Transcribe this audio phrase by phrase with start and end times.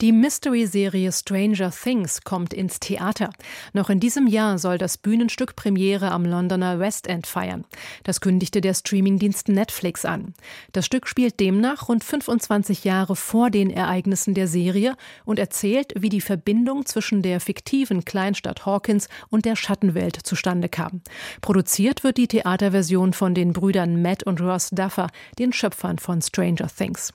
[0.00, 3.30] die Mystery-Serie Stranger Things kommt ins Theater.
[3.72, 7.64] Noch in diesem Jahr soll das Bühnenstück Premiere am Londoner West End feiern.
[8.04, 10.34] Das kündigte der Streamingdienst Netflix an.
[10.72, 16.10] Das Stück spielt demnach rund 25 Jahre vor den Ereignissen der Serie und erzählt, wie
[16.10, 21.00] die Verbindung zwischen der fiktiven Kleinstadt Hawkins und der Schattenwelt zustande kam.
[21.40, 25.08] Produziert wird die Theaterversion von den Brüdern Matt und Ross Duffer,
[25.38, 27.12] den Schöpfern von Stranger Things.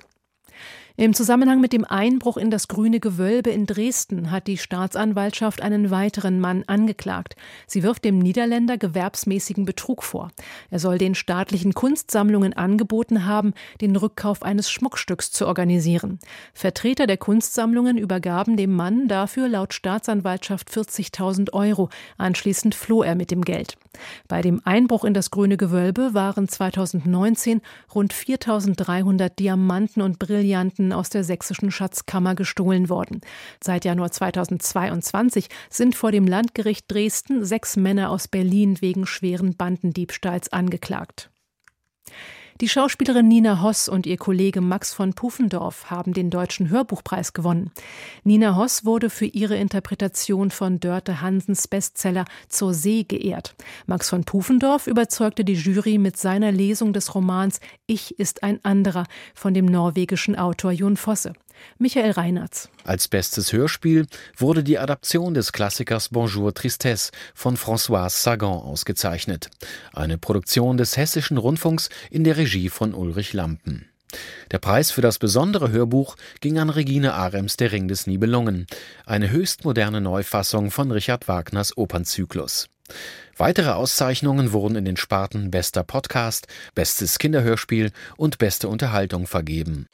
[0.97, 5.89] Im Zusammenhang mit dem Einbruch in das Grüne Gewölbe in Dresden hat die Staatsanwaltschaft einen
[5.89, 7.35] weiteren Mann angeklagt.
[7.65, 10.31] Sie wirft dem Niederländer gewerbsmäßigen Betrug vor.
[10.69, 16.19] Er soll den staatlichen Kunstsammlungen angeboten haben, den Rückkauf eines Schmuckstücks zu organisieren.
[16.53, 21.89] Vertreter der Kunstsammlungen übergaben dem Mann dafür laut Staatsanwaltschaft 40.000 Euro.
[22.17, 23.77] Anschließend floh er mit dem Geld.
[24.27, 27.61] Bei dem Einbruch in das Grüne Gewölbe waren 2019
[27.93, 33.21] rund 4.300 Diamanten und Brillanten aus der sächsischen Schatzkammer gestohlen worden.
[33.63, 40.51] Seit Januar 2022 sind vor dem Landgericht Dresden sechs Männer aus Berlin wegen schweren Bandendiebstahls
[40.51, 41.29] angeklagt.
[42.59, 47.71] Die Schauspielerin Nina Hoss und ihr Kollege Max von Pufendorf haben den Deutschen Hörbuchpreis gewonnen.
[48.23, 53.55] Nina Hoss wurde für ihre Interpretation von Dörte Hansens Bestseller Zur See geehrt.
[53.85, 59.05] Max von Pufendorf überzeugte die Jury mit seiner Lesung des Romans Ich ist ein anderer
[59.33, 61.33] von dem norwegischen Autor Jon Fosse.
[61.77, 62.69] Michael Reinertz.
[62.83, 64.07] Als bestes Hörspiel
[64.37, 69.49] wurde die Adaption des Klassikers Bonjour Tristesse von Françoise Sagan ausgezeichnet.
[69.93, 73.87] Eine Produktion des Hessischen Rundfunks in der Regie von Ulrich Lampen.
[74.51, 78.67] Der Preis für das besondere Hörbuch ging an Regine Arems Der Ring des Nibelungen,
[79.05, 82.67] eine höchst moderne Neufassung von Richard Wagners Opernzyklus.
[83.37, 89.87] Weitere Auszeichnungen wurden in den Sparten Bester Podcast, Bestes Kinderhörspiel und Beste Unterhaltung vergeben.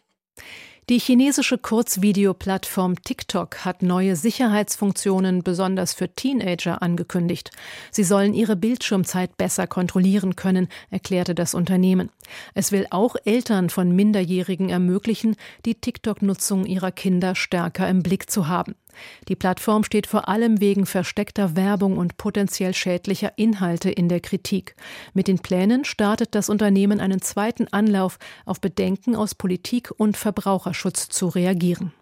[0.89, 7.51] Die chinesische Kurzvideoplattform TikTok hat neue Sicherheitsfunktionen besonders für Teenager angekündigt.
[7.91, 12.09] Sie sollen ihre Bildschirmzeit besser kontrollieren können, erklärte das Unternehmen.
[12.53, 18.47] Es will auch Eltern von Minderjährigen ermöglichen, die TikTok-Nutzung ihrer Kinder stärker im Blick zu
[18.47, 18.73] haben.
[19.27, 24.75] Die Plattform steht vor allem wegen versteckter Werbung und potenziell schädlicher Inhalte in der Kritik.
[25.13, 31.09] Mit den Plänen startet das Unternehmen einen zweiten Anlauf, auf Bedenken aus Politik und Verbraucherschutz
[31.09, 31.93] zu reagieren.